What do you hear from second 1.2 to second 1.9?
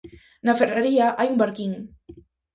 un barquín.